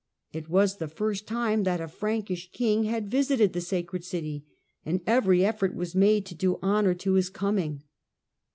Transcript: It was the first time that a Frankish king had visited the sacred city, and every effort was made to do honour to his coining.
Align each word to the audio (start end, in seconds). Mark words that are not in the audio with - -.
It 0.33 0.49
was 0.49 0.77
the 0.77 0.87
first 0.87 1.27
time 1.27 1.61
that 1.61 1.79
a 1.79 1.87
Frankish 1.87 2.51
king 2.51 2.85
had 2.85 3.07
visited 3.07 3.53
the 3.53 3.61
sacred 3.61 4.03
city, 4.03 4.47
and 4.83 5.01
every 5.05 5.45
effort 5.45 5.75
was 5.75 5.93
made 5.93 6.25
to 6.25 6.33
do 6.33 6.57
honour 6.63 6.95
to 6.95 7.13
his 7.13 7.29
coining. 7.29 7.83